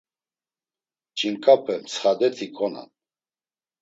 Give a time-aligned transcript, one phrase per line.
[1.17, 2.89] Ç̌inǩape mtsxadeti konan.